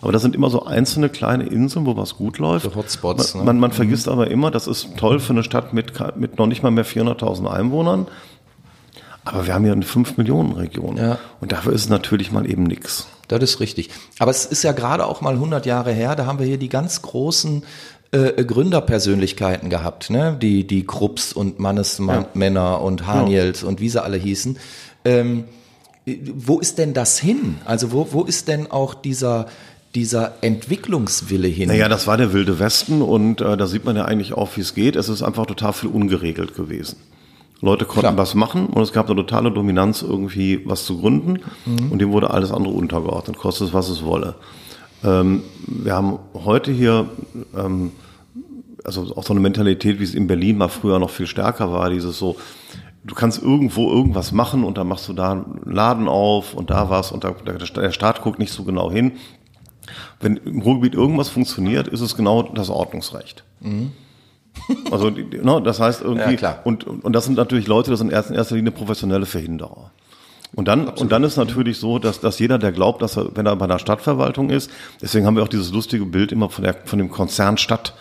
[0.00, 2.66] Aber das sind immer so einzelne kleine Inseln, wo was gut läuft.
[2.66, 3.46] So Hotspots, Man, ne?
[3.46, 6.62] man, man vergisst aber immer, das ist toll für eine Stadt mit, mit noch nicht
[6.62, 8.06] mal mehr 400.000 Einwohnern.
[9.24, 10.96] Aber wir haben hier eine 5-Millionen-Region.
[10.96, 11.18] Ja.
[11.40, 13.06] Und dafür ist es natürlich mal eben nix.
[13.28, 13.90] Das ist richtig.
[14.18, 16.68] Aber es ist ja gerade auch mal 100 Jahre her, da haben wir hier die
[16.68, 17.62] ganz großen
[18.10, 20.36] äh, Gründerpersönlichkeiten gehabt, ne?
[20.40, 24.58] Die, die Krupps und Mannesmänner und Haniels und wie sie alle hießen.
[25.04, 25.44] Ähm,
[26.04, 27.56] wo ist denn das hin?
[27.64, 29.46] Also wo, wo ist denn auch dieser,
[29.94, 31.68] dieser Entwicklungswille hin?
[31.68, 34.62] Naja, das war der wilde Westen und äh, da sieht man ja eigentlich auch, wie
[34.62, 34.96] es geht.
[34.96, 36.96] Es ist einfach total viel ungeregelt gewesen.
[37.62, 38.16] Leute konnten Klar.
[38.18, 41.38] was machen und es gab eine totale Dominanz, irgendwie was zu gründen
[41.90, 44.34] und dem wurde alles andere untergeordnet, kostet es, was es wolle.
[45.04, 47.08] Ähm, wir haben heute hier
[47.56, 47.92] ähm,
[48.84, 51.88] also auch so eine Mentalität, wie es in Berlin mal früher noch viel stärker war,
[51.90, 52.36] dieses so,
[53.04, 56.90] du kannst irgendwo irgendwas machen und dann machst du da einen Laden auf und da
[56.90, 59.12] was und da, der Staat guckt nicht so genau hin.
[60.20, 63.44] Wenn im Ruhrgebiet irgendwas funktioniert, ist es genau das Ordnungsrecht.
[64.90, 66.60] Also, die- ne, das heißt irgendwie, Ja, klar.
[66.64, 69.90] Und, und das sind natürlich Leute, das sind in erster Linie professionelle Verhinderer.
[70.54, 73.46] Und dann, und dann ist natürlich so, dass, dass jeder, der glaubt, dass er, wenn
[73.46, 76.74] er bei einer Stadtverwaltung ist, deswegen haben wir auch dieses lustige Bild immer von, der,
[76.84, 77.94] von dem Konzern Stadt.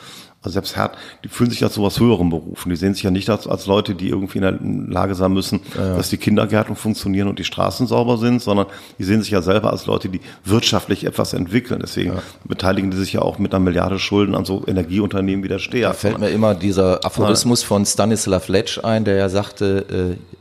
[0.43, 2.69] Also selbst Herd, die fühlen sich ja zu was Höherem berufen.
[2.71, 4.58] Die sehen sich ja nicht als, als Leute, die irgendwie in der
[4.91, 8.65] Lage sein müssen, dass die Kindergärten funktionieren und die Straßen sauber sind, sondern
[8.97, 11.80] die sehen sich ja selber als Leute, die wirtschaftlich etwas entwickeln.
[11.84, 15.60] Deswegen beteiligen die sich ja auch mit einer Milliarde Schulden an so Energieunternehmen wie der
[15.60, 15.89] Steher.
[15.89, 20.40] Da fällt mir immer dieser Aphorismus von Stanislav Letsch ein, der ja sagte, äh,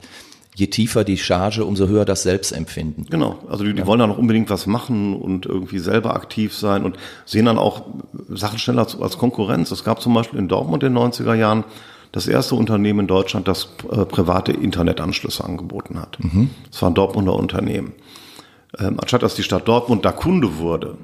[0.61, 3.07] je tiefer die Charge, umso höher das Selbstempfinden.
[3.11, 6.85] Genau, also die, die wollen dann auch unbedingt was machen und irgendwie selber aktiv sein
[6.85, 7.83] und sehen dann auch
[8.29, 9.71] Sachen schneller als, als Konkurrenz.
[9.71, 11.65] Es gab zum Beispiel in Dortmund in den 90er Jahren
[12.13, 16.19] das erste Unternehmen in Deutschland, das äh, private Internetanschlüsse angeboten hat.
[16.71, 17.93] Das war ein Dortmunder Unternehmen.
[18.79, 20.97] Ähm, anstatt dass die Stadt Dortmund da Kunde wurde,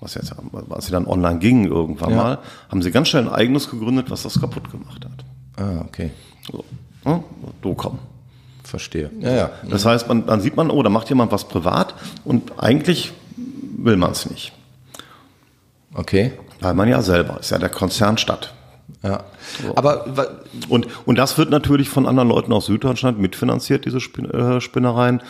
[0.00, 2.16] was jetzt, was sie dann online ging irgendwann Ja.
[2.16, 5.24] mal, haben sie ganz schnell ein eigenes gegründet, was das kaputt gemacht hat.
[5.64, 6.10] Ah, okay.
[6.50, 6.64] So,
[7.04, 7.22] ne?
[7.62, 7.98] Docom.
[8.64, 9.10] Verstehe.
[9.20, 9.50] Ja, ja.
[9.70, 13.12] Das heißt, man, dann sieht man, oh, da macht jemand was privat und eigentlich
[13.76, 14.52] will man es nicht.
[15.94, 16.32] Okay.
[16.60, 18.54] Weil man ja selber ist ja der Konzern Stadt.
[19.02, 19.24] Ja.
[19.76, 20.26] Aber wa-
[20.68, 25.22] Und, und das wird natürlich von anderen Leuten aus Süddeutschland mitfinanziert, diese Spin äh, Spinnereien.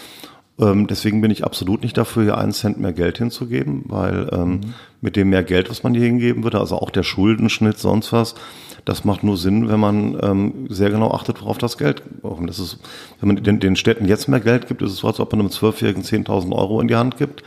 [0.59, 4.61] Ähm, deswegen bin ich absolut nicht dafür, hier einen Cent mehr Geld hinzugeben, weil ähm,
[5.01, 8.37] mit dem mehr Geld, was man hier hingeben würde, also auch der Schuldenschnitt, sonst was,
[8.85, 12.49] das macht nur Sinn, wenn man ähm, sehr genau achtet, worauf das Geld kommt.
[12.49, 12.79] Das ist,
[13.21, 15.40] wenn man den, den Städten jetzt mehr Geld gibt, ist es so, als ob man
[15.40, 17.43] einem Zwölfjährigen 10.000 Euro in die Hand gibt.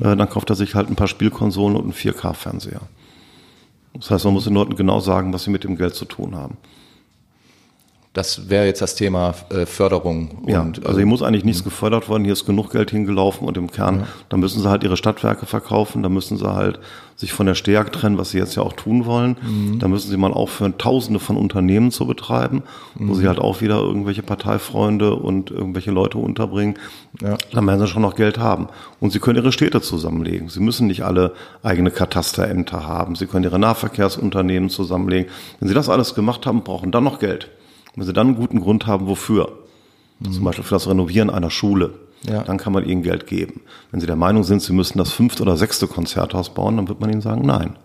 [0.00, 2.80] Äh, dann kauft er sich halt ein paar Spielkonsolen und einen 4K-Fernseher.
[3.94, 6.34] Das heißt, man muss den Leuten genau sagen, was sie mit dem Geld zu tun
[6.34, 6.56] haben.
[8.12, 10.42] Das wäre jetzt das Thema äh, Förderung.
[10.48, 13.56] Ja, Und, also hier muss eigentlich nichts gefördert worden, hier ist genug Geld hingelaufen und
[13.56, 16.80] im Kern, da müssen sie halt ihre Stadtwerke verkaufen, da müssen sie halt
[17.14, 19.36] sich von der STEAG trennen, was sie jetzt ja auch tun wollen.
[19.78, 22.62] Da müssen sie mal aufhören, tausende von Unternehmen zu betreiben,
[22.94, 26.78] wo sie halt auch wieder irgendwelche Parteifreunde und irgendwelche Leute unterbringen.
[27.20, 27.36] Ja.
[27.52, 28.68] Dann werden sie schon noch Geld haben.
[29.00, 30.48] Und sie können ihre Städte zusammenlegen.
[30.48, 33.14] Sie müssen nicht alle eigene Katasterämter haben.
[33.14, 35.30] Sie können ihre Nahverkehrsunternehmen zusammenlegen.
[35.60, 37.50] Wenn sie das alles gemacht haben, brauchen dann noch Geld.
[38.00, 39.58] Wenn sie dann einen guten Grund haben, wofür,
[40.24, 41.92] zum Beispiel für das Renovieren einer Schule,
[42.26, 42.42] Ja.
[42.44, 43.60] dann kann man ihnen Geld geben.
[43.90, 46.98] Wenn sie der Meinung sind, sie müssen das fünfte oder sechste Konzerthaus bauen, dann wird
[47.00, 47.76] man ihnen sagen, nein.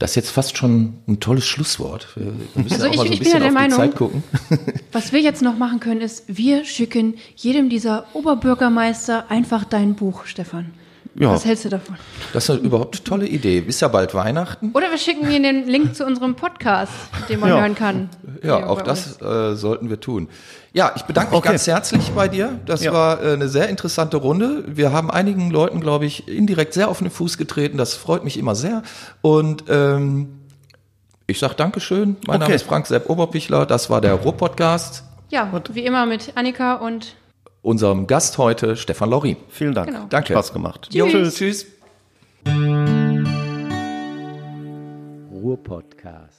[0.00, 2.08] Das ist jetzt fast schon ein tolles Schlusswort.
[2.16, 3.48] Wir wir müssen Also auch mal ich- so ein ich bin ja bisschen der auf
[3.48, 4.24] die Meinung- Zeit gucken.
[4.92, 10.24] Was wir jetzt noch machen können, ist, wir schicken jedem dieser Oberbürgermeister einfach dein Buch,
[10.26, 10.72] Stefan.
[11.14, 11.30] Ja.
[11.32, 11.96] Was hältst du davon?
[12.32, 13.58] Das ist eine überhaupt tolle Idee.
[13.58, 14.70] Ist ja bald Weihnachten.
[14.72, 16.90] Oder wir schicken Ihnen den Link zu unserem Podcast,
[17.28, 17.60] den man Ja.
[17.60, 18.08] hören kann.
[18.42, 20.28] Ja, auch das äh, sollten wir tun.
[20.72, 21.48] Ja, ich bedanke mich Okay.
[21.50, 22.58] ganz herzlich bei dir.
[22.64, 22.94] Das Ja.
[22.94, 24.64] war äh, eine sehr interessante Runde.
[24.66, 27.76] Wir haben einigen Leuten, glaube ich, indirekt sehr auf den Fuß getreten.
[27.76, 28.82] Das freut mich immer sehr.
[29.20, 30.38] Und ähm,
[31.26, 32.16] ich sage Dankeschön.
[32.26, 32.54] Mein Name Okay.
[32.56, 33.66] ist Frank Sepp Oberpichler.
[33.66, 35.04] Das war der Ruhr-Podcast.
[35.30, 37.16] Ja, wie immer mit Annika und
[37.62, 39.36] unserem Gast heute, Stefan Laurin.
[39.48, 39.88] Vielen Dank.
[39.88, 40.06] Genau.
[40.08, 40.32] Danke.
[40.34, 40.88] Spaß gemacht.
[40.92, 41.66] Jo, tschüss.
[45.30, 46.31] Ruhr-Podcast.